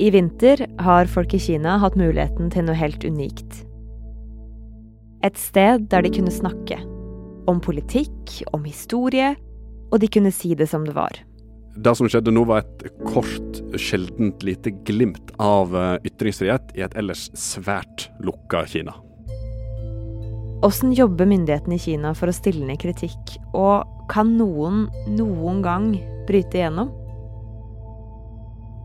I 0.00 0.08
vinter 0.10 0.62
har 0.80 1.10
folk 1.12 1.34
i 1.36 1.38
Kina 1.38 1.74
hatt 1.82 1.96
muligheten 2.00 2.48
til 2.48 2.64
noe 2.64 2.76
helt 2.78 3.02
unikt. 3.04 3.58
Et 5.20 5.36
sted 5.36 5.90
der 5.92 6.06
de 6.06 6.12
kunne 6.14 6.32
snakke. 6.32 6.78
Om 7.50 7.60
politikk, 7.60 8.38
om 8.56 8.64
historie, 8.64 9.34
og 9.92 10.00
de 10.00 10.08
kunne 10.08 10.32
si 10.32 10.54
det 10.56 10.70
som 10.70 10.86
det 10.88 10.94
var. 10.96 11.18
Det 11.76 11.92
som 11.98 12.08
skjedde 12.08 12.32
nå, 12.32 12.46
var 12.48 12.64
et 12.64 12.86
kort, 13.04 13.60
sjeldent 13.76 14.40
lite 14.46 14.72
glimt 14.88 15.34
av 15.36 15.76
eh, 15.76 15.98
ytringsfrihet 16.08 16.72
i 16.80 16.86
et 16.86 16.96
ellers 16.96 17.28
svært 17.36 18.08
lukka 18.24 18.64
Kina. 18.72 18.96
Åssen 20.64 20.96
jobber 20.96 21.28
myndighetene 21.28 21.76
i 21.76 21.84
Kina 21.84 22.14
for 22.16 22.32
å 22.32 22.36
stille 22.36 22.64
ned 22.64 22.80
kritikk, 22.80 23.36
og 23.52 23.84
kan 24.08 24.32
noen 24.40 24.86
noen 25.12 25.60
gang 25.64 25.92
bryte 26.28 26.56
igjennom? 26.56 26.88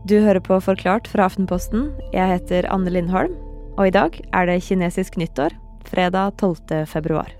Du 0.06 0.20
hører 0.22 0.38
på 0.38 0.54
Forklart 0.62 1.08
fra 1.10 1.24
Aftenposten. 1.26 1.88
Jeg 2.14 2.30
heter 2.30 2.68
Anne 2.70 2.92
Lindholm, 2.94 3.32
og 3.74 3.88
i 3.88 3.94
dag 3.94 4.14
er 4.30 4.46
det 4.46 4.60
kinesisk 4.62 5.16
nyttår, 5.18 5.56
fredag 5.88 6.36
12. 6.38 6.84
februar. 6.86 7.32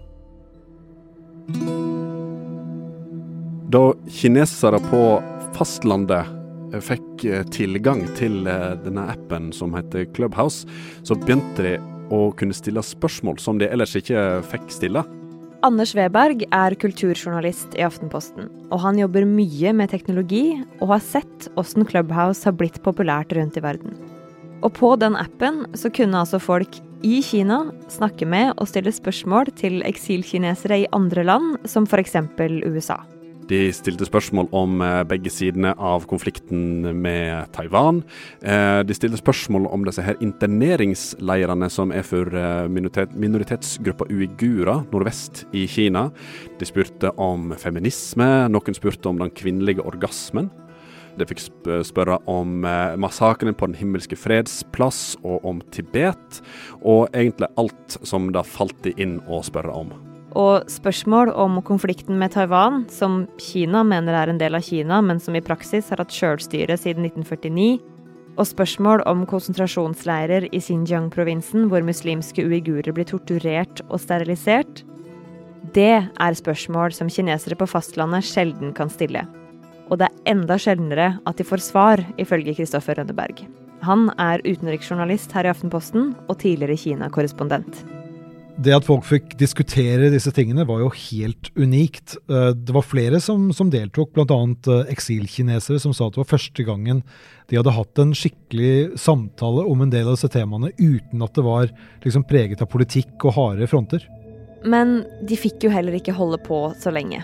Da 3.71 3.83
kinesere 4.11 4.81
på 4.89 5.03
fastlandet 5.55 6.27
fikk 6.83 7.27
eh, 7.31 7.47
tilgang 7.55 8.03
til 8.19 8.43
eh, 8.51 8.73
denne 8.83 9.05
appen 9.15 9.53
som 9.55 9.77
heter 9.79 10.09
Clubhouse, 10.19 10.67
så 11.07 11.15
begynte 11.15 11.63
de 11.63 11.77
å 12.11 12.33
kunne 12.35 12.57
stille 12.57 12.83
spørsmål 12.83 13.39
som 13.43 13.63
de 13.63 13.71
ellers 13.71 13.95
ikke 13.95 14.43
fikk 14.51 14.67
stille. 14.75 15.07
Anders 15.65 15.95
Weberg 15.97 16.43
er 16.53 16.75
kulturjournalist 16.77 17.77
i 17.79 17.85
Aftenposten, 17.87 18.51
og 18.69 18.83
han 18.83 18.99
jobber 19.01 19.25
mye 19.29 19.73
med 19.77 19.89
teknologi 19.93 20.59
og 20.83 20.91
har 20.93 21.03
sett 21.05 21.49
åssen 21.57 21.87
Clubhouse 21.89 22.45
har 22.45 22.57
blitt 22.59 22.83
populært 22.85 23.33
rundt 23.37 23.57
i 23.57 23.65
verden. 23.65 23.97
Og 24.65 24.75
på 24.77 24.93
den 25.01 25.17
appen 25.17 25.65
så 25.77 25.89
kunne 25.93 26.21
altså 26.21 26.41
folk 26.43 26.81
i 27.07 27.21
Kina 27.25 27.63
snakke 27.93 28.29
med 28.29 28.53
og 28.57 28.69
stille 28.69 28.93
spørsmål 28.93 29.53
til 29.57 29.81
eksilkinesere 29.89 30.83
i 30.85 30.89
andre 30.97 31.25
land, 31.25 31.57
som 31.69 31.89
f.eks. 31.89 32.19
USA. 32.67 33.01
De 33.47 33.69
stilte 33.71 34.07
spørsmål 34.09 34.49
om 34.57 34.81
eh, 34.83 35.05
begge 35.07 35.31
sidene 35.31 35.71
av 35.79 36.07
konflikten 36.11 36.83
med 36.99 37.47
Taiwan. 37.55 38.01
Eh, 38.43 38.81
de 38.83 38.95
stilte 38.97 39.21
spørsmål 39.21 39.69
om 39.71 39.85
disse 39.87 40.03
her 40.03 40.19
interneringsleirene 40.25 41.69
som 41.71 41.93
er 41.95 42.03
for 42.07 42.27
eh, 42.35 42.67
minoritet, 42.67 43.15
minoritetsgruppa 43.15 44.09
uigurer 44.11 44.83
nordvest 44.91 45.45
i 45.55 45.67
Kina. 45.71 46.09
De 46.59 46.67
spurte 46.67 47.13
om 47.23 47.53
feminisme, 47.61 48.27
noen 48.51 48.79
spurte 48.79 49.13
om 49.13 49.23
den 49.23 49.31
kvinnelige 49.31 49.87
orgasmen. 49.87 50.51
De 51.17 51.25
fikk 51.25 51.41
spørre 51.87 52.19
om 52.29 52.59
massakren 53.01 53.57
på 53.57 53.71
Den 53.71 53.79
himmelske 53.79 54.19
fredsplass 54.21 55.15
og 55.23 55.47
om 55.49 55.63
Tibet, 55.73 56.43
og 56.83 57.09
egentlig 57.17 57.49
alt 57.57 57.97
som 58.05 58.29
da 58.37 58.45
falt 58.45 58.77
de 58.85 58.93
inn 59.01 59.23
å 59.25 59.41
spørre 59.47 59.73
om. 59.73 59.97
Og 60.37 60.69
spørsmål 60.69 61.31
om 61.33 61.61
konflikten 61.65 62.19
med 62.21 62.35
Taiwan, 62.35 62.83
som 62.93 63.23
Kina 63.41 63.81
mener 63.87 64.13
er 64.13 64.29
en 64.29 64.41
del 64.41 64.59
av 64.59 64.67
Kina, 64.67 65.01
men 65.01 65.21
som 65.23 65.37
i 65.37 65.45
praksis 65.45 65.89
har 65.89 66.03
hatt 66.03 66.13
sjølstyre 66.13 66.77
siden 66.77 67.09
1949, 67.09 67.79
og 68.37 68.45
spørsmål 68.45 69.01
om 69.09 69.25
konsentrasjonsleirer 69.29 70.51
i 70.53 70.61
Xinjiang-provinsen 70.61 71.71
hvor 71.71 71.85
muslimske 71.87 72.45
uigurer 72.45 72.93
blir 72.93 73.09
torturert 73.09 73.81
og 73.89 73.97
sterilisert, 74.03 74.85
det 75.73 76.05
er 76.05 76.37
spørsmål 76.37 76.93
som 76.93 77.09
kinesere 77.11 77.57
på 77.59 77.69
fastlandet 77.71 78.29
sjelden 78.29 78.77
kan 78.77 78.93
stille. 78.93 79.25
Og 79.89 80.01
det 80.01 80.11
er 80.11 80.33
enda 80.35 80.61
sjeldnere 80.61 81.15
at 81.25 81.41
de 81.41 81.47
får 81.49 81.65
svar, 81.65 82.03
ifølge 82.21 82.59
Kristoffer 82.59 83.01
Rønneberg. 83.01 83.47
Han 83.87 84.11
er 84.21 84.45
utenriksjournalist 84.45 85.33
her 85.33 85.49
i 85.49 85.53
Aftenposten 85.53 86.13
og 86.27 86.41
tidligere 86.43 86.77
Kina-korrespondent. 86.81 87.87
Det 88.57 88.73
at 88.73 88.87
folk 88.87 89.05
fikk 89.05 89.35
diskutere 89.37 90.09
disse 90.13 90.31
tingene, 90.33 90.65
var 90.65 90.81
jo 90.81 90.89
helt 90.89 91.51
unikt. 91.61 92.15
Eh, 92.25 92.55
det 92.57 92.73
var 92.73 92.87
flere 92.89 93.21
som, 93.21 93.51
som 93.53 93.69
deltok, 93.73 94.15
bl.a. 94.17 94.39
Eh, 94.73 94.93
eksilkinesere, 94.95 95.77
som 95.83 95.93
sa 95.93 96.09
at 96.09 96.17
det 96.17 96.23
var 96.23 96.31
første 96.31 96.65
gangen 96.65 97.03
de 97.51 97.59
hadde 97.61 97.75
hatt 97.77 98.01
en 98.01 98.15
skikkelig 98.17 98.97
samtale 98.99 99.67
om 99.69 99.85
en 99.85 99.93
del 99.93 100.09
av 100.09 100.17
disse 100.17 100.33
temaene 100.33 100.73
uten 100.81 101.23
at 101.23 101.37
det 101.37 101.45
var 101.45 101.69
liksom 102.03 102.25
preget 102.27 102.65
av 102.65 102.71
politikk 102.73 103.29
og 103.29 103.37
harde 103.37 103.69
fronter. 103.71 104.09
Men 104.65 105.03
de 105.29 105.37
fikk 105.39 105.69
jo 105.69 105.75
heller 105.75 105.99
ikke 106.01 106.17
holde 106.17 106.41
på 106.43 106.65
så 106.81 106.91
lenge. 106.95 107.21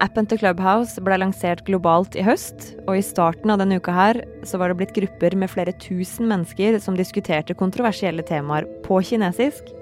Appen 0.00 0.24
til 0.30 0.38
Clubhouse 0.40 1.02
ble 1.04 1.18
lansert 1.20 1.66
globalt 1.66 2.14
i 2.16 2.22
høst, 2.24 2.70
og 2.86 2.94
i 2.96 3.04
starten 3.04 3.52
av 3.52 3.58
denne 3.60 3.82
uka 3.82 3.92
her 3.92 4.22
så 4.48 4.62
var 4.62 4.70
det 4.70 4.78
blitt 4.78 4.94
grupper 4.96 5.34
med 5.36 5.50
flere 5.52 5.74
tusen 5.82 6.30
mennesker 6.30 6.78
som 6.80 6.96
diskuterte 6.96 7.58
kontroversielle 7.58 8.24
temaer 8.24 8.70
på 8.86 9.02
kinesisk 9.10 9.74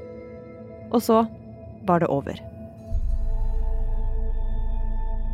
og 0.93 1.03
så 1.04 1.25
var 1.88 2.00
det 2.03 2.12
over. 2.12 2.38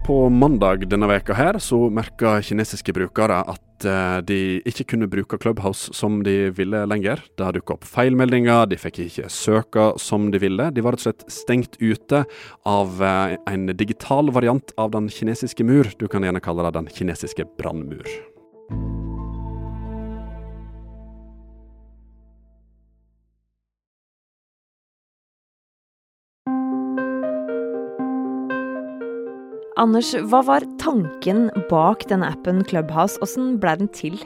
På 0.04 0.28
mandag 0.28 0.82
denne 0.90 1.08
veka 1.08 1.32
her 1.32 1.56
så 1.64 1.78
merka 1.88 2.34
kinesiske 2.44 2.92
brukere 2.92 3.38
at 3.48 3.86
eh, 3.88 4.18
de 4.28 4.40
ikke 4.68 4.84
kunne 4.92 5.08
bruke 5.08 5.38
Clubhouse 5.40 5.94
som 5.96 6.18
de 6.26 6.50
ville 6.52 6.82
lenger. 6.90 7.22
Det 7.40 7.54
dukka 7.56 7.78
opp 7.78 7.88
feilmeldinger, 7.88 8.66
de 8.68 8.76
fikk 8.76 9.00
ikke 9.06 9.30
søke 9.32 9.86
som 9.96 10.28
de 10.34 10.42
ville. 10.44 10.68
De 10.76 10.84
var 10.84 10.92
rett 10.92 11.06
og 11.06 11.08
slett 11.08 11.24
stengt 11.32 11.80
ute 11.80 12.26
av 12.68 13.00
eh, 13.00 13.38
en 13.48 13.72
digital 13.72 14.28
variant 14.36 14.76
av 14.76 14.92
den 14.92 15.08
kinesiske 15.08 15.64
mur. 15.64 15.88
Du 15.96 16.04
kan 16.04 16.28
gjerne 16.28 16.44
kalle 16.44 16.68
det 16.68 16.76
den 16.76 16.92
kinesiske 16.92 17.48
brannmur. 17.56 18.04
Anders, 29.74 30.12
hva 30.30 30.38
var 30.46 30.62
tanken 30.78 31.48
bak 31.66 32.04
denne 32.06 32.28
appen 32.30 32.60
Clubhouse? 32.62 33.18
Hvordan 33.18 33.56
ble 33.58 33.72
den 33.80 33.88
til? 33.90 34.20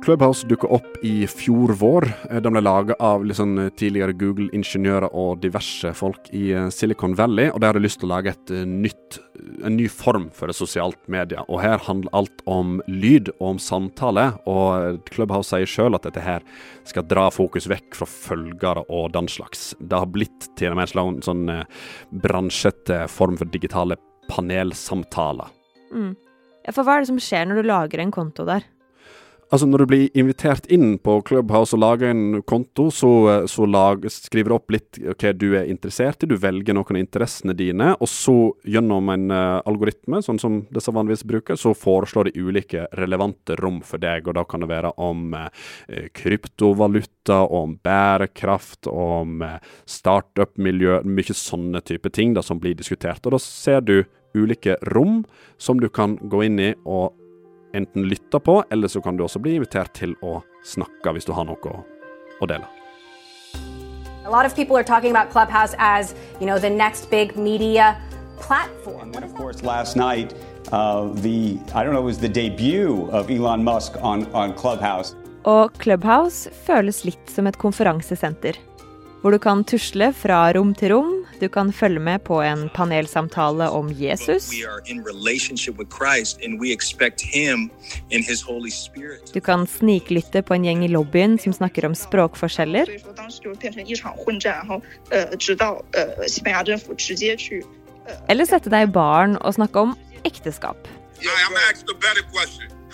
Clubhouse 0.00 0.48
dukka 0.48 0.70
opp 0.72 0.94
i 1.04 1.26
fjor 1.28 1.74
vår. 1.76 2.06
Den 2.40 2.54
ble 2.54 2.62
laga 2.62 2.96
av 3.04 3.26
liksom 3.28 3.58
tidligere 3.76 4.16
Google-ingeniører 4.16 5.12
og 5.12 5.42
diverse 5.42 5.92
folk 5.96 6.30
i 6.32 6.46
eh, 6.56 6.70
Silicon 6.72 7.12
Valley. 7.18 7.50
og 7.52 7.60
De 7.60 7.68
hadde 7.68 7.84
lyst 7.84 8.00
til 8.00 8.08
å 8.08 8.14
lage 8.14 8.32
eh, 8.32 8.64
nytt, 8.64 9.20
en 9.68 9.76
ny 9.76 9.90
form 9.92 10.30
for 10.32 10.48
et 10.48 10.56
sosialt 10.56 11.02
medie. 11.12 11.44
Og 11.44 11.60
Her 11.60 11.84
handler 11.84 12.16
alt 12.16 12.40
om 12.48 12.80
lyd 12.88 13.34
og 13.36 13.46
om 13.50 13.60
samtale. 13.60 14.30
og 14.48 15.04
Clubhouse 15.12 15.52
sier 15.52 15.68
sjøl 15.68 16.00
at 16.00 16.08
dette 16.08 16.24
her 16.24 16.44
skal 16.88 17.04
dra 17.04 17.28
fokus 17.28 17.68
vekk 17.68 18.00
fra 18.00 18.08
følgere 18.08 18.88
og 18.88 19.12
den 19.12 19.28
slags. 19.28 19.74
Det 19.76 20.04
har 20.06 20.08
blitt 20.08 20.54
til 20.56 20.72
og 20.72 20.80
med 20.80 20.96
en 20.96 21.24
sånn 21.28 21.48
bransjete 22.24 23.04
form 23.12 23.36
for 23.36 23.52
digitale 23.52 24.00
panelsamtaler. 24.36 25.52
Mm. 25.90 26.14
Ja, 26.66 26.74
for 26.74 26.86
hva 26.86 26.96
er 26.96 27.04
det 27.04 27.12
som 27.12 27.20
skjer 27.22 27.46
når 27.48 27.62
du 27.62 27.70
lager 27.70 28.02
en 28.02 28.14
konto 28.14 28.46
der? 28.46 28.66
Altså 29.46 29.66
Når 29.66 29.78
du 29.78 29.86
blir 29.86 30.16
invitert 30.18 30.64
inn 30.74 30.96
på 30.98 31.20
Clubhouse 31.28 31.76
og 31.76 31.78
lager 31.78 32.10
en 32.10 32.40
konto, 32.50 32.88
så, 32.90 33.10
så 33.46 33.66
lag, 33.70 34.02
skriver 34.10 34.50
du 34.50 34.54
opp 34.56 34.74
litt 34.74 34.98
hva 34.98 35.30
du 35.38 35.46
er 35.54 35.68
interessert 35.70 36.24
i. 36.24 36.28
Du 36.32 36.34
velger 36.42 36.74
noen 36.74 36.96
av 36.96 36.98
interessene 36.98 37.54
dine, 37.54 37.92
og 38.02 38.10
så 38.10 38.34
gjennom 38.66 39.12
en 39.14 39.30
uh, 39.30 39.60
algoritme, 39.62 40.18
sånn 40.26 40.42
som 40.42 40.58
disse 40.74 40.90
vanligvis 40.90 41.22
bruker, 41.30 41.58
så 41.60 41.76
foreslår 41.78 42.32
de 42.32 42.42
ulike 42.42 42.88
relevante 42.98 43.54
rom 43.62 43.78
for 43.86 44.02
deg. 44.02 44.26
og 44.26 44.34
Da 44.40 44.42
kan 44.50 44.66
det 44.66 44.70
være 44.72 44.90
om 44.98 45.30
uh, 45.38 45.46
kryptovaluta, 46.18 47.44
om 47.46 47.78
bærekraft, 47.86 48.90
om 48.90 49.46
uh, 49.46 49.60
startup-miljø, 49.86 51.04
mye 51.06 51.38
sånne 51.38 51.86
type 51.86 52.10
ting 52.10 52.34
da, 52.34 52.42
som 52.42 52.58
blir 52.58 52.74
diskutert. 52.74 53.22
Og 53.22 53.38
Da 53.38 53.44
ser 53.46 53.86
du 53.86 54.00
ulike 54.36 54.76
rom 54.92 55.24
som 55.58 55.80
du 55.80 55.88
kan 55.88 56.16
gå 56.16 56.44
inn 56.46 56.60
i 56.60 56.72
og 56.84 57.14
enten 57.76 58.06
lytte 58.08 58.40
på, 58.40 58.62
eller 58.70 58.88
så 58.88 59.00
kan 59.00 59.16
du 59.16 59.24
også 59.24 59.40
bli 59.42 59.56
invitert 59.56 59.92
til 59.96 60.14
å 60.24 60.40
snakke 60.64 61.12
hvis 61.12 61.28
du 61.28 61.32
har 61.36 61.44
noe 61.48 61.72
å, 61.72 62.46
dele. 62.48 62.64
A 64.26 64.30
lot 64.30 64.46
of 64.46 64.54
people 64.56 64.76
are 64.76 64.84
talking 64.84 65.10
about 65.10 65.30
Clubhouse 65.30 65.74
as, 65.78 66.14
you 66.40 66.46
know, 66.46 66.58
the 66.58 66.70
next 66.70 67.10
big 67.10 67.36
media 67.36 67.96
platform. 68.38 69.00
And 69.02 69.14
then, 69.14 69.24
of 69.24 69.34
course, 69.34 69.62
last 69.62 69.96
night, 69.96 70.34
uh, 70.72 71.08
the 71.22 71.58
I 71.74 71.84
don't 71.84 71.92
know, 71.92 72.02
it 72.02 72.10
was 72.12 72.18
the 72.18 72.28
debut 72.28 73.08
of 73.10 73.30
Elon 73.30 73.62
Musk 73.64 73.96
on, 74.02 74.26
on 74.32 74.52
Clubhouse. 74.54 75.14
Og 75.46 75.70
Clubhouse 75.78 76.50
føles 76.66 77.04
litt 77.06 77.30
som 77.30 77.46
et 77.46 77.56
konferansesenter 77.60 78.58
hvor 79.22 79.34
du 79.34 79.38
kan 79.42 79.64
tusle 79.66 80.12
fra 80.14 80.52
rom 80.54 80.74
til 80.76 80.92
rom. 80.94 81.15
Du 81.40 81.48
kan 81.48 81.72
følge 81.72 82.00
med 82.00 82.18
på 82.24 82.40
en 82.42 82.68
panelsamtale 82.74 83.68
om 83.70 83.90
Jesus. 83.92 84.50
Du 89.34 89.40
kan 89.40 89.66
sniklytte 89.66 90.42
på 90.42 90.54
en 90.54 90.64
gjeng 90.64 90.84
i 90.84 90.88
lobbyen 90.88 91.38
som 91.38 91.52
snakker 91.52 91.86
om 91.86 91.94
språkforskjeller. 91.94 92.92
Eller 98.28 98.44
sette 98.46 98.70
deg 98.70 98.88
i 98.88 98.92
baren 98.92 99.36
og 99.42 99.54
snakke 99.58 99.86
om 99.88 99.96
ekteskap. 100.24 100.88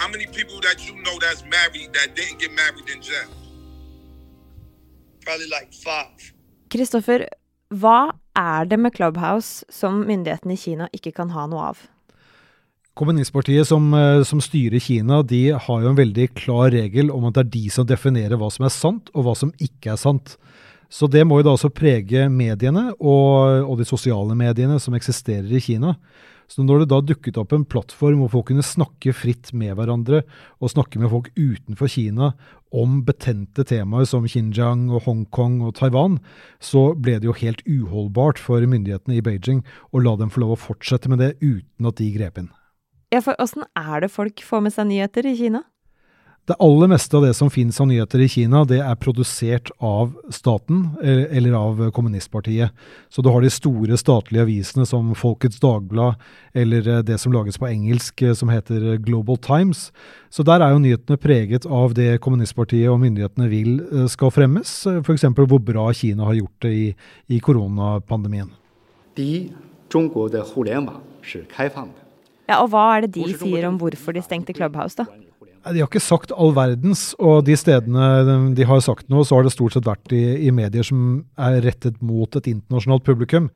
How 0.02 0.08
many 0.08 0.26
people 0.26 0.58
that 0.62 0.80
you 0.88 0.94
know 1.04 1.16
that's 1.20 1.44
married 1.44 1.92
that 1.92 2.16
didn't 2.16 2.38
get 2.40 2.50
married 2.56 2.88
in 2.88 3.00
jail? 3.02 3.30
Probably 5.24 5.46
like 5.46 5.70
five. 5.72 6.32
Kristoffer, 6.70 7.28
hva 7.72 8.12
er 8.38 8.68
det 8.68 8.78
med 8.80 8.94
Clubhouse 8.96 9.66
som 9.72 10.02
myndighetene 10.08 10.56
i 10.56 10.60
Kina 10.60 10.88
ikke 10.92 11.14
kan 11.16 11.32
ha 11.32 11.46
noe 11.50 11.72
av? 11.72 11.82
Kommunistpartiet 12.98 13.66
som, 13.66 13.86
eh, 13.96 14.22
som, 14.28 14.40
styrer 14.40 14.80
Kina, 14.80 15.22
de 15.22 15.50
har 15.56 15.80
jo 15.80 15.88
en 15.88 15.96
veldig 15.96 16.34
klar 16.36 16.70
regel 16.74 17.10
om 17.10 17.24
at 17.24 17.38
det 17.38 17.46
er 17.46 17.54
de 17.54 17.70
som 17.72 17.86
definerer 17.88 18.36
hva 18.36 18.50
som 18.52 18.66
er 18.68 18.74
sant, 18.74 19.08
og 19.14 19.24
hva 19.24 19.34
som 19.36 19.52
ikke 19.58 19.94
er 19.94 20.00
sant. 20.00 20.36
Så 20.92 21.08
det 21.08 21.24
må 21.24 21.40
jo 21.40 21.46
da 21.46 21.54
også 21.56 21.72
prege 21.72 22.26
mediene 22.28 22.90
og, 23.00 23.64
og 23.64 23.78
de 23.80 23.88
sosiale 23.88 24.36
mediene 24.36 24.76
som 24.76 24.92
eksisterer 24.92 25.48
i 25.48 25.62
Kina. 25.64 25.94
Så 26.52 26.60
når 26.66 26.82
det 26.82 26.90
da 26.92 26.98
dukket 27.00 27.38
opp 27.40 27.54
en 27.56 27.64
plattform 27.64 28.20
hvor 28.20 28.34
folk 28.34 28.50
kunne 28.50 28.66
snakke 28.66 29.14
fritt 29.16 29.54
med 29.56 29.72
hverandre, 29.78 30.20
og 30.60 30.72
snakke 30.74 31.00
med 31.00 31.08
folk 31.08 31.30
utenfor 31.32 31.88
Kina 31.88 32.34
om 32.72 33.00
betente 33.06 33.64
temaer 33.68 34.08
som 34.08 34.26
Xinjiang 34.28 34.88
og 34.90 35.04
Hongkong 35.06 35.60
og 35.66 35.76
Taiwan, 35.78 36.18
så 36.58 36.92
ble 36.96 37.18
det 37.20 37.28
jo 37.28 37.36
helt 37.36 37.62
uholdbart 37.68 38.40
for 38.40 38.64
myndighetene 38.64 39.18
i 39.18 39.24
Beijing 39.24 39.62
å 39.92 40.02
la 40.02 40.16
dem 40.20 40.32
få 40.32 40.44
lov 40.44 40.56
å 40.56 40.62
fortsette 40.68 41.12
med 41.12 41.22
det 41.22 41.34
uten 41.42 41.88
at 41.88 42.00
de 42.00 42.10
grep 42.16 42.40
inn. 42.40 42.50
Ja, 43.12 43.20
for 43.20 43.36
åssen 43.42 43.66
er 43.76 44.00
det 44.00 44.12
folk 44.12 44.40
får 44.40 44.64
med 44.64 44.72
seg 44.72 44.88
nyheter 44.88 45.28
i 45.28 45.36
Kina? 45.36 45.66
Det 46.42 46.56
aller 46.58 46.88
meste 46.90 47.14
av 47.14 47.22
det 47.22 47.36
som 47.38 47.50
finnes 47.54 47.76
av 47.80 47.86
nyheter 47.86 48.18
i 48.24 48.26
Kina, 48.26 48.64
det 48.66 48.80
er 48.82 48.96
produsert 48.98 49.68
av 49.78 50.08
staten 50.34 50.88
eller 51.06 51.54
av 51.54 51.84
kommunistpartiet. 51.94 52.74
Så 53.06 53.22
du 53.22 53.28
har 53.30 53.44
de 53.44 53.50
store 53.54 53.94
statlige 54.00 54.42
avisene 54.42 54.82
som 54.90 55.12
Folkets 55.14 55.62
Dagblad 55.62 56.18
eller 56.50 56.88
eh, 56.96 57.04
det 57.06 57.20
som 57.22 57.30
lages 57.30 57.60
på 57.62 57.70
engelsk 57.70 58.26
eh, 58.26 58.34
som 58.34 58.50
heter 58.50 58.98
Global 59.06 59.38
Times. 59.38 59.92
Så 60.34 60.42
der 60.42 60.66
er 60.66 60.74
jo 60.74 60.82
nyhetene 60.82 61.20
preget 61.22 61.62
av 61.70 61.94
det 61.94 62.18
kommunistpartiet 62.26 62.90
og 62.90 62.98
myndighetene 63.04 63.46
vil 63.46 63.78
eh, 63.86 64.10
skal 64.10 64.34
fremmes, 64.34 64.76
f.eks. 64.98 65.30
hvor 65.38 65.62
bra 65.62 65.86
Kina 65.94 66.26
har 66.26 66.40
gjort 66.42 66.66
det 66.66 66.74
i, 66.74 66.86
i 67.30 67.38
koronapandemien. 67.38 68.50
Ja, 72.50 72.64
og 72.64 72.72
hva 72.74 72.96
er 72.96 73.06
det 73.06 73.14
de 73.20 73.30
sier 73.30 73.70
om 73.70 73.78
hvorfor 73.78 74.18
de 74.18 74.26
stengte 74.26 74.58
Clubhouse, 74.58 74.98
da? 74.98 75.06
De 75.62 75.78
har 75.78 75.86
ikke 75.86 76.02
sagt 76.02 76.32
all 76.34 76.50
verdens, 76.56 77.12
og 77.22 77.44
de 77.46 77.54
stedene 77.58 78.52
de 78.56 78.66
har 78.66 78.82
sagt 78.82 79.06
noe, 79.12 79.22
så 79.26 79.38
har 79.38 79.46
det 79.46 79.54
stort 79.54 79.76
sett 79.76 79.86
vært 79.86 80.14
i, 80.14 80.22
i 80.48 80.50
medier 80.54 80.86
som 80.86 81.22
er 81.38 81.60
rettet 81.62 82.00
mot 82.02 82.38
et 82.38 82.48
internasjonalt 82.50 83.06
publikum. 83.06 83.46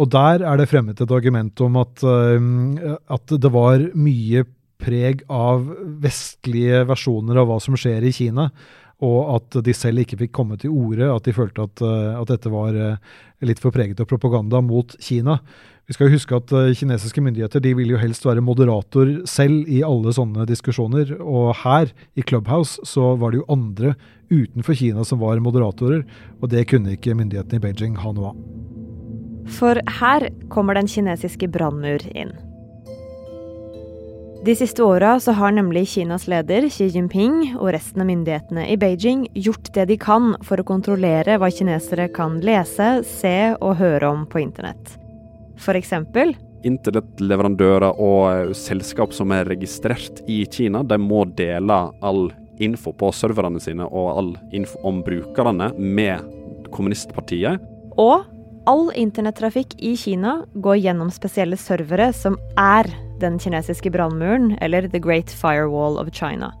Og 0.00 0.10
der 0.16 0.46
er 0.48 0.58
det 0.58 0.70
fremmet 0.72 1.04
et 1.04 1.14
argument 1.14 1.60
om 1.62 1.78
at, 1.84 2.02
uh, 2.02 2.96
at 3.12 3.36
det 3.44 3.52
var 3.52 3.84
mye 3.94 4.46
preg 4.82 5.22
av 5.30 5.68
vestlige 6.02 6.82
versjoner 6.88 7.38
av 7.38 7.52
hva 7.52 7.60
som 7.62 7.76
skjer 7.78 8.08
i 8.08 8.14
Kina 8.16 8.48
og 9.02 9.34
at 9.36 9.58
de 9.66 9.74
selv 9.74 10.02
ikke 10.02 10.20
fikk 10.20 10.34
komme 10.36 10.58
til 10.60 10.74
orde, 10.74 11.08
at 11.10 11.26
de 11.26 11.34
følte 11.34 11.66
at, 11.66 11.82
eh, 11.82 12.20
at, 12.20 12.30
dette 12.30 12.52
var 12.52 12.76
eh, 12.78 13.14
litt 13.42 13.62
for 13.62 13.74
preget 13.74 14.00
av 14.02 14.08
propaganda 14.10 14.62
mot 14.62 14.94
Kina. 15.02 15.40
Vi 15.90 15.96
skal 15.96 16.12
huske 16.12 16.36
at 16.38 16.52
uh, 16.54 16.70
kinesiske 16.78 17.22
myndigheter 17.24 17.62
de 17.62 17.72
vil 17.74 17.90
jo 17.90 17.98
helst 17.98 18.22
være 18.24 18.44
moderator 18.44 19.08
selv 19.26 19.66
i 19.66 19.80
alle 19.82 20.12
sånne 20.14 20.46
diskusjoner. 20.46 21.16
Og 21.18 21.50
her, 21.64 21.90
i 22.14 22.22
Clubhouse, 22.22 22.78
så 22.86 23.16
var 23.18 23.32
det 23.32 23.42
jo 23.42 23.48
andre 23.50 23.96
utenfor 24.30 24.78
Kina 24.78 25.02
som 25.04 25.20
var 25.20 25.42
moderatorer, 25.42 26.04
og 26.40 26.52
det 26.54 26.68
kunne 26.70 26.94
ikke 26.94 27.16
myndighetene 27.18 27.58
i 27.58 27.64
Beijing 27.66 27.98
ha 27.98 28.14
noe 28.14 28.30
av. 28.30 28.38
For 29.50 29.82
her 29.98 30.28
kommer 30.54 30.78
den 30.78 30.88
kinesiske 30.88 31.50
brannmur 31.50 32.06
inn. 32.14 32.30
De 34.46 34.54
siste 34.58 34.82
åra 34.82 35.16
så 35.22 35.34
har 35.38 35.52
nemlig 35.54 35.84
Kinas 35.92 36.24
leder 36.30 36.64
Xi 36.70 36.88
Jinping 36.94 37.52
og 37.60 37.68
resten 37.74 38.02
av 38.02 38.08
myndighetene 38.08 38.64
i 38.70 38.78
Beijing 38.78 39.28
gjort 39.34 39.70
det 39.74 39.90
de 39.90 39.98
kan 40.02 40.32
for 40.46 40.58
å 40.58 40.66
kontrollere 40.66 41.38
hva 41.38 41.50
kinesere 41.50 42.08
kan 42.14 42.40
lese, 42.42 43.04
se 43.06 43.36
og 43.60 43.78
høre 43.82 44.10
om 44.10 44.26
på 44.26 44.42
internett. 44.42 45.01
Eksempel 45.58 46.34
Internettleverandører 46.62 47.98
og 47.98 48.52
selskap 48.54 49.12
som 49.14 49.32
er 49.34 49.48
registrert 49.50 50.22
i 50.30 50.44
Kina, 50.46 50.84
de 50.86 50.98
må 50.98 51.24
dele 51.34 51.78
all 52.02 52.28
info 52.62 52.92
på 52.94 53.10
serverne 53.16 53.60
sine 53.60 53.88
og 53.88 54.18
all 54.18 54.30
info 54.54 54.78
om 54.86 55.02
brukerne 55.02 55.72
med 55.78 56.22
kommunistpartiet. 56.72 57.58
Og 57.98 58.22
all 58.70 58.92
internettrafikk 58.94 59.74
i 59.82 59.96
Kina 59.98 60.38
går 60.54 60.78
gjennom 60.84 61.10
spesielle 61.10 61.58
servere 61.58 62.12
som 62.14 62.38
er 62.60 62.86
den 63.22 63.38
kinesiske 63.42 63.90
brannmuren, 63.94 64.56
eller 64.62 64.88
The 64.88 65.02
Great 65.02 65.30
Firewall 65.30 65.98
of 65.98 66.10
China. 66.14 66.52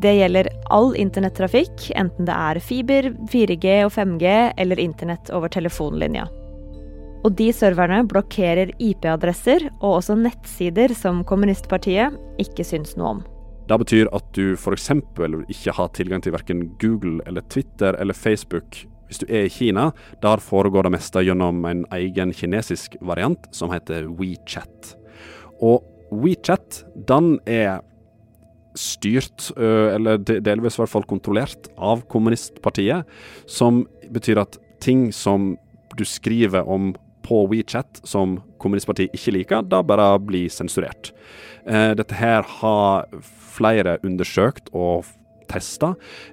Det 0.00 0.14
gjelder 0.18 0.48
all 0.74 0.94
internettrafikk, 0.98 1.90
enten 1.94 2.26
det 2.26 2.34
er 2.34 2.60
fiber, 2.60 3.12
4G 3.30 3.84
og 3.86 3.92
5G 3.94 4.32
eller 4.58 4.80
internett 4.82 5.30
over 5.30 5.52
telefonlinja. 5.52 6.26
Og 7.24 7.32
de 7.38 7.48
serverne 7.56 8.02
blokkerer 8.08 8.74
IP-adresser 8.82 9.70
og 9.78 10.00
også 10.00 10.16
nettsider 10.20 10.92
som 10.96 11.22
kommunistpartiet 11.24 12.18
ikke 12.42 12.66
syns 12.68 12.98
noe 13.00 13.14
om. 13.14 13.22
Det 13.64 13.78
betyr 13.80 14.10
at 14.12 14.26
du 14.36 14.52
f.eks. 14.58 14.90
ikke 14.92 15.72
har 15.72 15.94
tilgang 15.96 16.20
til 16.24 16.34
verken 16.34 16.66
Google 16.82 17.22
eller 17.24 17.46
Twitter 17.48 17.96
eller 17.96 18.16
Facebook 18.16 18.84
hvis 19.08 19.22
du 19.22 19.26
er 19.28 19.46
i 19.46 19.52
Kina. 19.52 19.90
Der 20.20 20.42
foregår 20.42 20.84
det 20.84 20.94
meste 20.96 21.22
gjennom 21.24 21.64
en 21.68 21.84
egen 21.96 22.32
kinesisk 22.36 22.96
variant 23.00 23.48
som 23.56 23.72
heter 23.72 24.08
WeChat. 24.18 24.94
Og 25.64 25.84
WeChat, 26.12 26.82
den 27.08 27.38
er 27.48 27.80
styrt, 28.76 29.52
eller 29.56 30.18
delvis 30.18 30.76
i 30.76 30.82
hvert 30.82 30.92
fall 30.92 31.06
kontrollert, 31.08 31.68
av 31.78 32.02
kommunistpartiet. 32.10 33.06
Som 33.46 33.84
betyr 34.12 34.42
at 34.42 34.58
ting 34.84 35.08
som 35.14 35.54
du 35.94 36.04
skriver 36.08 36.66
om 36.68 36.92
på 37.24 37.44
WeChat 37.50 38.02
som 38.06 38.38
kommunistpartiet 38.62 39.16
ikke 39.16 39.34
liker, 39.38 39.66
da 39.66 39.82
bare 39.86 40.12
blir 40.20 40.52
sensurert. 40.52 41.12
Dette 41.64 42.16
her 42.18 42.44
har 42.60 43.06
flere 43.54 43.96
undersøkt 44.04 44.68
og 44.76 45.06
testa. 45.48 45.92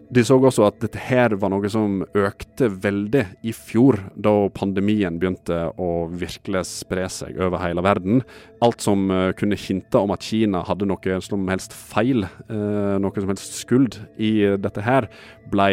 De 0.09 0.23
så 0.25 0.37
også 0.39 0.65
at 0.67 0.79
dette 0.83 1.01
her 1.01 1.35
var 1.39 1.51
noe 1.53 1.69
som 1.71 2.01
økte 2.17 2.69
veldig 2.83 3.23
i 3.47 3.53
fjor, 3.55 3.99
da 4.15 4.33
pandemien 4.55 5.19
begynte 5.21 5.63
å 5.81 6.07
virkelig 6.09 6.65
spre 6.71 7.07
seg 7.11 7.39
over 7.41 7.61
hele 7.63 7.83
verden. 7.85 8.23
Alt 8.65 8.83
som 8.85 9.09
uh, 9.11 9.31
kunne 9.37 9.59
hinte 9.59 10.01
om 10.01 10.13
at 10.15 10.25
Kina 10.25 10.63
hadde 10.67 10.89
noe 10.89 11.21
som 11.25 11.47
helst 11.51 11.75
feil, 11.75 12.25
uh, 12.49 12.97
noe 13.01 13.15
som 13.17 13.33
helst 13.33 13.61
skuld 13.61 14.01
i 14.17 14.33
dette 14.61 14.85
her, 14.85 15.09
ble 15.51 15.71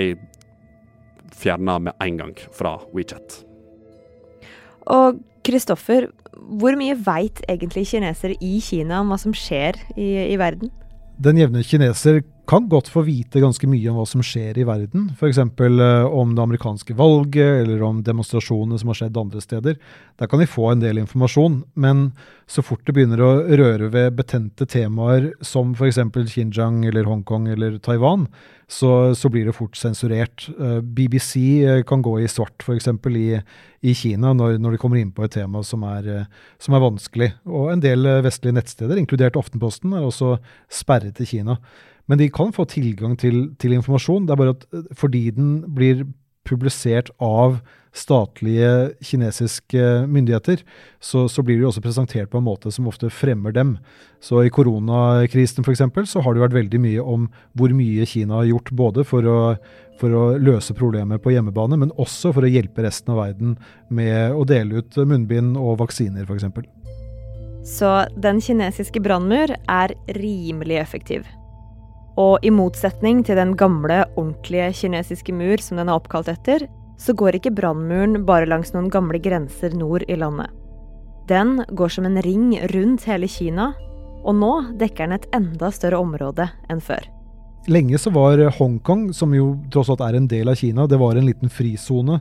fjerna 1.38 1.78
med 1.88 1.94
en 2.02 2.24
gang 2.24 2.34
fra 2.54 2.78
WeChat. 2.94 3.47
Og 4.88 5.20
Kristoffer, 5.46 6.08
hvor 6.60 6.76
mye 6.78 6.96
veit 7.06 7.40
egentlig 7.48 7.86
kinesere 7.90 8.36
i 8.44 8.58
Kina 8.64 9.02
om 9.02 9.12
hva 9.12 9.18
som 9.20 9.34
skjer 9.36 9.78
i, 9.96 10.08
i 10.32 10.36
verden? 10.40 10.72
Den 11.22 11.40
jevne 11.40 11.64
kineser 11.66 12.20
kan 12.48 12.68
godt 12.68 12.88
få 12.88 13.02
vite 13.04 13.42
ganske 13.42 13.68
mye 13.68 13.90
om 13.90 13.98
hva 13.98 14.06
som 14.08 14.22
skjer 14.24 14.56
i 14.56 14.64
verden. 14.64 15.10
F.eks. 15.12 15.38
Eh, 15.38 16.04
om 16.08 16.30
det 16.34 16.42
amerikanske 16.42 16.94
valget, 16.96 17.62
eller 17.62 17.82
om 17.84 18.00
demonstrasjoner 18.04 18.80
som 18.80 18.88
har 18.88 19.00
skjedd 19.02 19.18
andre 19.20 19.42
steder. 19.44 19.76
Der 20.18 20.30
kan 20.30 20.40
de 20.40 20.48
få 20.48 20.70
en 20.72 20.80
del 20.80 21.00
informasjon, 21.02 21.60
men 21.76 22.06
så 22.48 22.64
fort 22.64 22.86
det 22.88 22.94
begynner 22.96 23.20
å 23.20 23.32
røre 23.44 23.90
ved 23.92 24.16
betente 24.16 24.64
temaer 24.64 25.34
som 25.44 25.74
f.eks. 25.76 26.00
Xinjiang 26.32 26.86
eller 26.88 27.10
Hongkong 27.10 27.50
eller 27.52 27.76
Taiwan, 27.84 28.24
så, 28.68 29.12
så, 29.16 29.28
blir 29.32 29.48
det 29.48 29.56
fort 29.56 29.76
sensurert. 29.76 30.48
Eh, 30.56 30.80
BBC 30.80 31.36
eh, 31.68 31.82
kan 31.88 32.00
gå 32.04 32.16
i 32.22 32.30
svart 32.32 32.64
f.eks. 32.64 32.88
I, 33.12 33.26
i 33.84 33.94
Kina 33.96 34.32
når, 34.36 34.56
når, 34.56 34.76
de 34.76 34.80
kommer 34.80 35.02
inn 35.02 35.12
på 35.12 35.28
et 35.28 35.36
tema 35.36 35.60
som 35.64 35.84
er, 35.88 36.24
som 36.56 36.76
er 36.76 36.84
vanskelig. 36.86 37.30
Og 37.44 37.74
en 37.74 37.84
del 37.84 38.08
vestlige 38.24 38.56
nettsteder, 38.56 38.96
inkludert 38.96 39.36
Aftenposten, 39.36 39.92
er 39.92 40.08
også 40.08 40.38
sperret 40.80 41.20
i 41.20 41.28
Kina. 41.28 41.60
Men 42.08 42.20
de 42.20 42.30
kan 42.32 42.54
få 42.56 42.66
tilgang 42.68 43.16
til, 43.20 43.50
til, 43.60 43.76
informasjon. 43.76 44.26
Det 44.26 44.34
er 44.34 44.40
bare 44.40 44.56
at 44.56 44.64
eh, 44.72 44.88
fordi 44.96 45.28
den 45.36 45.60
blir 45.76 46.06
publisert 46.48 47.10
av 47.20 47.58
statlige 47.98 48.94
kinesiske 49.04 50.06
myndigheter, 50.08 50.60
så, 51.00 51.24
så 51.28 51.42
blir 51.42 51.58
de 51.58 51.66
også 51.68 51.82
presentert 51.82 52.30
på 52.30 52.40
en 52.40 52.46
måte 52.46 52.70
som 52.72 52.86
ofte 52.88 53.10
fremmer 53.12 53.54
dem. 53.56 53.74
Så 54.24 54.44
i 54.44 54.52
koronakrisen 54.52 55.66
f.eks. 55.66 55.82
så 56.12 56.22
har 56.24 56.36
det 56.36 56.44
vært 56.44 56.56
veldig 56.56 56.80
mye 56.84 57.04
om 57.04 57.26
hvor 57.58 57.74
mye 57.74 58.06
Kina 58.08 58.40
har 58.40 58.50
gjort 58.52 58.72
både 58.76 59.04
for 59.08 59.28
å, 59.28 59.38
for 60.00 60.14
å 60.14 60.24
løse 60.38 60.76
problemet 60.78 61.24
på 61.24 61.34
hjemmebane, 61.34 61.80
men 61.80 61.94
også 61.96 62.32
for 62.36 62.46
å 62.46 62.52
hjelpe 62.52 62.86
resten 62.86 63.16
av 63.16 63.22
verden 63.24 63.56
med 63.88 64.36
å 64.36 64.46
dele 64.48 64.82
ut 64.84 65.00
munnbind 65.00 65.58
og 65.58 65.80
vaksiner 65.82 66.28
f.eks. 66.28 66.48
Så 67.68 67.90
den 68.16 68.38
kinesiske 68.40 69.02
brannmur 69.04 69.52
er 69.52 69.96
rimelig 70.16 70.78
effektiv. 70.80 71.26
Og 72.18 72.42
i 72.42 72.50
motsetning 72.50 73.22
til 73.26 73.38
den 73.38 73.54
gamle, 73.58 74.02
ordentlige 74.18 74.72
kinesiske 74.80 75.34
mur 75.36 75.62
som 75.62 75.78
den 75.78 75.90
er 75.90 75.98
oppkalt 75.98 76.30
etter, 76.32 76.66
så 76.98 77.14
går 77.14 77.38
ikke 77.38 77.54
brannmuren 77.54 78.24
bare 78.26 78.48
langs 78.50 78.72
noen 78.74 78.88
gamle 78.90 79.20
grenser 79.22 79.76
nord 79.78 80.02
i 80.10 80.16
landet. 80.18 80.50
Den 81.30 81.60
går 81.78 81.92
som 81.94 82.08
en 82.08 82.18
ring 82.24 82.56
rundt 82.72 83.06
hele 83.06 83.28
Kina, 83.30 83.70
og 84.24 84.34
nå 84.34 84.52
dekker 84.80 85.06
den 85.06 85.18
et 85.18 85.28
enda 85.36 85.70
større 85.70 86.00
område 86.02 86.48
enn 86.72 86.82
før. 86.82 87.06
Lenge 87.68 88.00
så 88.00 88.10
var 88.10 88.40
Hongkong, 88.56 89.10
som 89.14 89.34
jo 89.36 89.52
tross 89.70 89.90
alt 89.92 90.02
er 90.02 90.16
en 90.18 90.26
del 90.30 90.50
av 90.50 90.58
Kina, 90.58 90.88
det 90.88 90.98
var 90.98 91.18
en 91.18 91.28
liten 91.28 91.52
frisone 91.52 92.18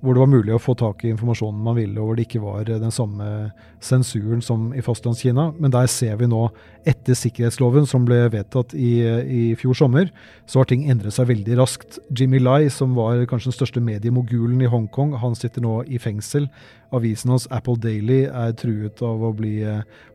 hvor 0.00 0.16
det 0.16 0.22
var 0.22 0.30
mulig 0.32 0.54
å 0.56 0.60
få 0.60 0.72
tak 0.80 1.02
i 1.04 1.10
informasjonen 1.12 1.60
man 1.60 1.76
ville, 1.76 1.98
og 2.00 2.08
hvor 2.08 2.16
det 2.16 2.24
ikke 2.24 2.40
var 2.40 2.64
den 2.68 2.92
samme 2.94 3.50
sensuren 3.84 4.40
som 4.44 4.70
i 4.72 4.80
fastlandskina. 4.84 5.50
Men 5.60 5.74
der 5.74 5.90
ser 5.92 6.16
vi 6.20 6.28
nå, 6.30 6.46
etter 6.88 7.18
sikkerhetsloven 7.18 7.84
som 7.88 8.06
ble 8.08 8.22
vedtatt 8.32 8.72
i, 8.72 8.94
i 9.04 9.42
fjor 9.60 9.76
sommer, 9.76 10.08
så 10.48 10.62
har 10.62 10.70
ting 10.70 10.86
endret 10.88 11.12
seg 11.16 11.28
veldig 11.28 11.58
raskt. 11.60 11.98
Jimmy 12.16 12.40
Lai, 12.40 12.70
som 12.72 12.94
var 12.96 13.20
kanskje 13.28 13.50
den 13.50 13.58
største 13.58 13.82
mediemogulen 13.84 14.62
i 14.64 14.70
Hongkong, 14.72 15.12
han 15.20 15.36
sitter 15.36 15.64
nå 15.66 15.82
i 15.84 16.00
fengsel. 16.00 16.48
Avisen 16.96 17.34
hans 17.34 17.44
Apple 17.52 17.76
Daily 17.82 18.22
er 18.24 18.56
truet 18.56 19.04
av 19.04 19.20
å 19.20 19.34
bli, 19.36 19.58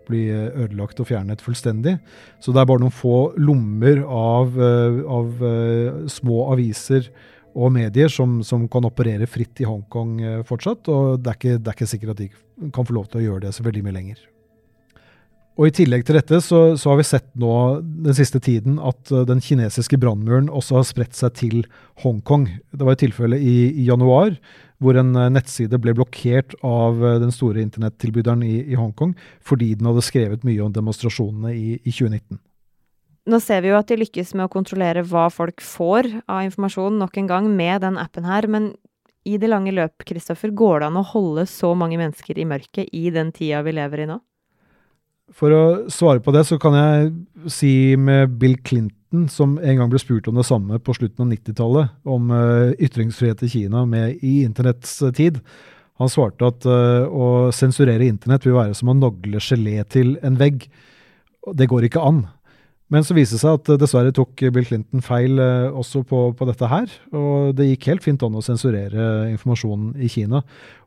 bli 0.09 0.23
ødelagt 0.33 0.99
og 0.99 1.11
fjernet 1.11 1.45
fullstendig. 1.45 1.99
Så 2.41 2.55
det 2.55 2.63
er 2.63 2.71
bare 2.73 2.81
noen 2.81 2.97
få 3.03 3.35
lommer 3.37 4.01
av, 4.09 4.57
av 5.21 5.47
små 6.11 6.41
aviser 6.57 7.13
og 7.55 7.71
medier 7.71 8.11
som, 8.11 8.41
som, 8.43 8.67
kan 8.71 8.85
operere 8.87 9.27
fritt 9.31 9.61
i 9.63 9.67
Hongkong 9.67 10.15
eh, 10.21 10.39
fortsatt. 10.47 10.89
Og 10.91 11.19
det 11.23 11.31
er, 11.31 11.39
ikke, 11.39 11.57
det 11.57 11.71
er, 11.71 11.77
ikke, 11.77 11.89
sikkert 11.89 12.15
at 12.15 12.23
de 12.23 12.71
kan 12.75 12.87
få 12.87 12.95
lov 12.97 13.09
til 13.09 13.21
å 13.21 13.27
gjøre 13.29 13.45
det 13.47 13.55
så 13.55 13.65
veldig 13.65 13.83
mye 13.85 13.95
lenger. 13.95 14.23
Og 15.55 15.69
I 15.69 15.75
tillegg 15.77 16.03
til 16.03 16.17
dette 16.17 16.41
så, 16.43 16.61
så 16.75 16.91
har 16.91 16.99
vi 16.99 17.05
sett 17.07 17.29
nå 17.39 17.53
den 17.79 18.15
siste 18.17 18.41
tiden 18.43 18.75
at 18.83 19.07
uh, 19.15 19.21
den 19.23 19.39
kinesiske 19.39 19.95
brannmuren 20.01 20.49
også 20.51 20.81
har 20.81 20.87
spredt 20.89 21.15
seg 21.15 21.37
til 21.39 21.61
Hongkong. 22.03 22.49
Det 22.75 22.83
var 22.83 22.97
et 22.97 23.05
tilfelle 23.05 23.39
i, 23.39 23.69
i 23.71 23.85
januar 23.87 24.35
hvor 24.83 24.99
en 24.99 25.13
uh, 25.15 25.29
nettside 25.31 25.79
ble 25.79 25.93
blokkert 25.95 26.57
av 26.59 26.99
den 27.23 27.31
store 27.31 27.63
internettilbyderen 27.63 28.43
i, 28.43 28.57
i 28.67 28.75
Hongkong 28.75 29.15
fordi 29.47 29.71
den 29.79 29.87
hadde 29.87 30.03
skrevet 30.03 30.43
mye 30.43 30.59
om 30.65 30.75
demonstrasjonene 30.75 31.55
i, 31.55 31.79
i 31.79 31.95
2019. 31.95 32.35
Nå 33.25 33.39
ser 33.41 33.63
vi 33.65 33.71
jo 33.71 33.77
at 33.79 33.89
de 33.89 33.97
lykkes 33.97 34.35
med 34.37 34.45
å 34.45 34.53
kontrollere 34.53 35.01
hva 35.09 35.25
folk 35.33 35.63
får 35.65 36.11
av 36.29 36.43
informasjon 36.45 36.99
nok 37.01 37.15
en 37.17 37.29
gang 37.31 37.47
med 37.49 37.81
den 37.81 37.97
appen 37.97 38.27
her, 38.27 38.45
men 38.45 38.75
i 39.25 39.39
det 39.41 39.49
lange 39.49 39.73
løp, 39.73 40.05
Kristoffer, 40.05 40.53
går 40.53 40.83
det 40.83 40.91
an 40.91 40.99
å 41.01 41.07
holde 41.09 41.47
så 41.49 41.71
mange 41.77 41.97
mennesker 41.97 42.37
i 42.37 42.45
mørket 42.45 42.91
i 42.93 43.09
den 43.13 43.31
tida 43.33 43.63
vi 43.65 43.73
lever 43.73 44.03
i 44.03 44.09
nå? 44.11 44.19
For 45.33 45.49
å 45.49 45.63
svare 45.89 46.21
på 46.21 46.29
det, 46.35 46.43
så 46.45 46.59
kan 46.61 46.77
jeg 46.77 47.49
si 47.49 47.73
med 47.97 48.35
Bill 48.37 48.59
Clinton, 48.61 49.25
som 49.31 49.55
en 49.57 49.79
gang 49.79 49.89
ble 49.89 49.97
spurt 50.01 50.29
om 50.29 50.37
det 50.37 50.45
samme 50.45 50.77
på 50.77 50.93
slutten 50.93 51.25
av 51.25 51.31
90-tallet, 51.33 51.95
om 52.05 52.29
uh, 52.29 52.75
ytringsfrihet 52.77 53.41
i 53.41 53.49
Kina 53.49 53.87
med, 53.89 54.19
i 54.21 54.43
internetts 54.45 54.99
tid. 55.17 55.41
Han 55.97 56.11
svarte 56.13 56.45
at 56.51 56.69
uh, 56.69 57.09
å 57.09 57.49
sensurere 57.55 58.05
internett 58.05 58.45
vil 58.45 58.59
være 58.59 58.77
som 58.77 58.93
å 58.93 58.97
nagle 58.99 59.41
gelé 59.41 59.79
til 59.89 60.13
en 60.21 60.37
vegg. 60.37 60.69
Det 61.57 61.69
går 61.71 61.89
ikke 61.89 62.05
an. 62.05 62.27
Men 62.93 63.01
så 63.01 63.15
viste 63.17 63.39
det 63.39 63.41
seg 63.41 63.57
at 63.57 63.69
eh, 63.73 63.79
dessverre 63.81 64.13
tok 64.13 64.43
Bill 64.53 64.67
Clinton 64.67 65.01
feil 65.05 65.39
eh, 65.41 65.73
også 65.73 66.03
på, 66.05 66.21
på, 66.37 66.47
dette 66.49 66.69
her. 66.69 66.91
Og 67.17 67.55
det 67.57 67.69
gikk 67.71 67.89
helt 67.89 68.05
fint 68.05 68.25
an 68.25 68.37
å 68.37 68.43
sensurere 68.45 69.25
informasjonen 69.31 69.95
i 69.97 70.09
Kina. 70.11 70.43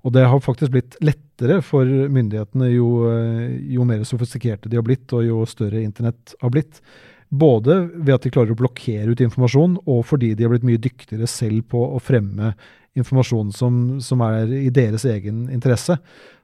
Og 0.06 0.14
det 0.14 0.26
har 0.30 0.44
faktisk 0.44 0.76
blitt 0.76 0.98
lettere 1.02 1.58
for 1.66 1.88
myndighetene 1.88 2.70
jo, 2.70 2.88
eh, 3.10 3.58
jo 3.74 3.86
mer 3.88 4.06
sofistikerte 4.06 4.70
de 4.70 4.78
har 4.78 4.86
blitt, 4.86 5.10
og 5.10 5.26
jo 5.26 5.42
større 5.50 5.82
internett 5.82 6.36
har 6.42 6.54
blitt. 6.54 6.82
Både 7.28 7.82
ved 7.92 8.14
at 8.14 8.24
de 8.24 8.32
klarer 8.32 8.54
å 8.54 8.60
blokkere 8.60 9.10
ut 9.10 9.24
informasjon, 9.24 9.80
og 9.90 10.04
fordi 10.08 10.32
de 10.36 10.46
har 10.46 10.54
blitt 10.54 10.68
mye 10.68 10.80
dyktigere 10.80 11.26
selv 11.28 11.66
på 11.74 11.82
å 11.82 11.98
fremme 12.00 12.54
informasjon 12.96 13.52
som, 13.54 13.98
som 14.02 14.22
er 14.24 14.50
i 14.56 14.70
deres 14.74 15.04
egen 15.08 15.46
interesse. 15.52 15.98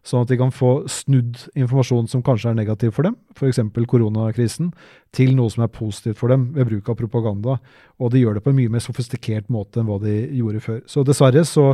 Sånn 0.05 0.27
at 0.27 0.29
de 0.29 0.37
kan 0.37 0.53
få 0.53 0.85
snudd 0.91 1.47
informasjon 1.57 2.11
som 2.13 2.23
kanskje 2.25 2.51
er 2.51 2.59
negativ 2.59 2.93
for 2.93 3.09
dem, 3.09 3.15
f.eks. 3.33 3.63
koronakrisen, 3.89 4.73
til 5.17 5.33
noe 5.39 5.53
som 5.53 5.65
er 5.65 5.73
positivt 5.73 6.19
for 6.21 6.33
dem 6.33 6.51
ved 6.53 6.69
bruk 6.69 6.91
av 6.93 6.99
propaganda. 6.99 7.57
Og 7.97 8.13
de 8.13 8.21
gjør 8.21 8.37
det 8.37 8.45
på 8.45 8.53
en 8.53 8.59
mye 8.59 8.73
mer 8.75 8.85
sofistikert 8.85 9.49
måte 9.53 9.81
enn 9.81 9.89
hva 9.89 9.97
de 10.03 10.19
gjorde 10.37 10.61
før. 10.65 10.83
Så 10.91 11.07
dessverre 11.09 11.47
så 11.49 11.71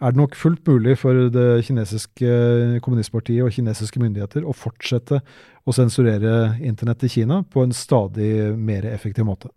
er 0.00 0.12
det 0.12 0.20
nok 0.20 0.36
fullt 0.36 0.68
mulig 0.68 0.98
for 1.00 1.28
det 1.32 1.48
kinesiske 1.64 2.36
kommunistpartiet 2.84 3.44
og 3.44 3.52
kinesiske 3.56 4.00
myndigheter 4.00 4.44
å 4.44 4.56
fortsette 4.56 5.22
å 5.64 5.76
sensurere 5.76 6.58
internett 6.60 7.04
i 7.08 7.12
Kina 7.12 7.42
på 7.48 7.64
en 7.64 7.72
stadig 7.76 8.52
mer 8.56 8.88
effektiv 8.92 9.28
måte. 9.28 9.52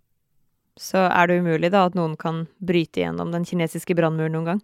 Så 0.80 1.06
er 1.06 1.30
det 1.30 1.42
umulig 1.44 1.70
da 1.74 1.86
at 1.88 1.98
noen 1.98 2.16
kan 2.20 2.46
bryte 2.64 3.04
gjennom 3.04 3.34
den 3.34 3.46
kinesiske 3.46 3.96
brannmuren 3.98 4.34
noen 4.34 4.54
gang? 4.54 4.62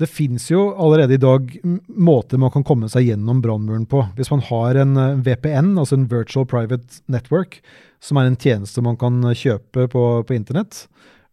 Det 0.00 0.08
fins 0.08 0.46
jo 0.48 0.70
allerede 0.80 1.14
i 1.14 1.20
dag 1.20 1.50
måter 1.86 2.40
man 2.40 2.52
kan 2.54 2.64
komme 2.64 2.88
seg 2.88 3.10
gjennom 3.10 3.42
brannmuren 3.44 3.84
på. 3.86 4.00
Hvis 4.16 4.30
man 4.32 4.40
har 4.48 4.78
en 4.80 4.96
eh, 4.96 5.18
VPN, 5.26 5.74
altså 5.76 5.98
en 5.98 6.06
Virtual 6.08 6.46
Private 6.48 7.02
Network, 7.12 7.58
som 8.00 8.16
er 8.16 8.30
en 8.30 8.38
tjeneste 8.40 8.80
man 8.84 8.96
kan 9.00 9.18
eh, 9.28 9.36
kjøpe 9.36 9.90
på, 9.92 10.04
på 10.24 10.36
internett. 10.36 10.86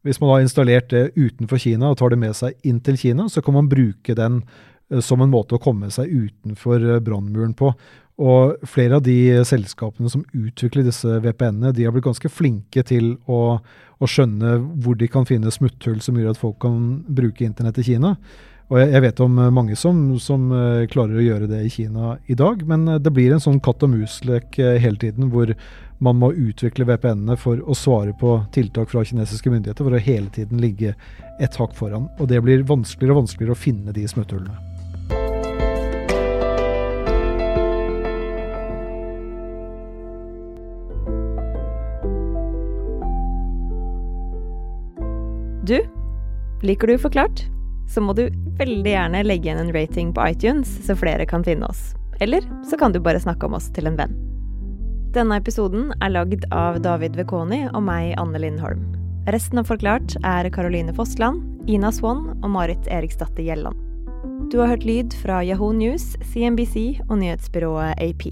Hvis 0.04 0.20
man 0.20 0.34
har 0.34 0.44
installert 0.44 0.92
det 0.92 1.14
utenfor 1.16 1.62
Kina 1.64 1.94
og 1.94 2.02
tar 2.02 2.12
det 2.12 2.20
med 2.20 2.36
seg 2.36 2.60
inn 2.68 2.82
til 2.84 3.00
Kina, 3.00 3.30
så 3.32 3.44
kan 3.44 3.56
man 3.56 3.72
bruke 3.72 4.18
den 4.20 4.42
eh, 4.92 5.00
som 5.00 5.24
en 5.24 5.32
måte 5.32 5.56
å 5.56 5.64
komme 5.64 5.88
seg 5.94 6.12
utenfor 6.12 7.00
brannmuren 7.08 7.56
på. 7.56 7.72
Og 8.18 8.66
flere 8.66 8.98
av 8.98 9.04
de 9.06 9.46
selskapene 9.46 10.10
som 10.10 10.24
utvikler 10.34 10.88
disse 10.88 11.20
VPN-ene, 11.22 11.74
de 11.76 11.86
har 11.86 11.94
blitt 11.94 12.08
ganske 12.08 12.32
flinke 12.34 12.82
til 12.88 13.12
å, 13.30 13.60
å, 13.62 14.10
skjønne 14.10 14.56
hvor 14.82 14.98
de 14.98 15.10
kan 15.12 15.28
finne 15.30 15.54
smutthull 15.54 16.00
som 16.02 16.18
gjør 16.18 16.34
at 16.34 16.42
folk 16.42 16.58
kan 16.66 17.04
bruke 17.06 17.46
internett 17.46 17.78
i 17.84 17.86
Kina. 17.92 18.16
Og 18.68 18.82
jeg, 18.82 18.90
jeg 18.96 19.04
vet 19.06 19.22
om 19.24 19.38
mange 19.56 19.78
som, 19.80 20.00
som, 20.20 20.50
eh, 20.52 20.88
klarer 20.92 21.22
å 21.22 21.24
gjøre 21.24 21.48
det 21.52 21.62
i 21.64 21.72
Kina 21.72 22.18
i 22.28 22.36
dag, 22.36 22.66
men 22.68 22.88
eh, 22.90 23.00
det 23.00 23.14
blir 23.16 23.32
en 23.32 23.44
sånn 23.44 23.62
katt 23.64 23.86
og 23.86 23.94
mus-lek 23.94 24.58
eh, 24.60 24.76
hele 24.84 25.00
tiden, 25.00 25.30
hvor 25.32 25.54
man 26.04 26.20
må 26.20 26.34
utvikle 26.34 26.90
VPN-ene 26.90 27.38
for 27.40 27.62
å 27.64 27.78
svare 27.78 28.18
på 28.18 28.36
tiltak 28.54 28.92
fra 28.92 29.06
kinesiske 29.08 29.54
myndigheter, 29.54 29.88
for 29.88 29.96
å 29.96 30.04
hele 30.04 30.34
tiden 30.34 30.60
ligge 30.62 30.98
et 31.40 31.62
hakk 31.62 31.78
foran. 31.78 32.10
Og 32.20 32.28
det 32.34 32.44
blir 32.44 32.68
vanskeligere 32.68 33.16
og 33.16 33.24
vanskeligere 33.24 33.56
å 33.56 33.66
finne 33.68 33.96
de 33.96 34.04
smutthullene. 34.10 34.77
Du, 45.68 45.82
liker 46.62 46.88
du 46.88 46.98
Forklart? 46.98 47.42
Så 47.92 48.00
må 48.00 48.14
du 48.16 48.30
veldig 48.56 48.92
gjerne 48.92 49.24
legge 49.26 49.50
igjen 49.50 49.60
en 49.60 49.74
rating 49.76 50.14
på 50.16 50.24
iTunes, 50.32 50.70
så 50.86 50.96
flere 50.96 51.26
kan 51.28 51.44
finne 51.44 51.68
oss. 51.68 51.90
Eller 52.24 52.46
så 52.70 52.80
kan 52.80 52.96
du 52.96 53.02
bare 53.04 53.20
snakke 53.20 53.50
om 53.50 53.58
oss 53.58 53.68
til 53.76 53.90
en 53.90 53.98
venn. 54.00 54.16
Denne 55.12 55.42
episoden 55.42 55.90
er 56.00 56.14
lagd 56.16 56.48
av 56.56 56.80
David 56.86 57.20
Vekoni 57.20 57.66
og 57.74 57.84
meg, 57.84 58.14
Anne 58.16 58.40
Lindholm. 58.40 58.86
Resten 59.28 59.60
av 59.60 59.68
Forklart 59.68 60.16
er 60.24 60.48
Caroline 60.56 60.96
Fossland, 60.96 61.44
Ina 61.68 61.92
Swann 61.92 62.30
og 62.38 62.50
Marit 62.56 62.88
Eriksdatter 62.88 63.44
Gjelland. 63.44 63.76
Du 64.54 64.62
har 64.62 64.72
hørt 64.72 64.88
lyd 64.88 65.20
fra 65.20 65.44
Yahoo 65.44 65.74
News, 65.76 66.14
CNBC 66.32 67.02
og 67.10 67.18
nyhetsbyrået 67.20 68.00
AP. 68.00 68.30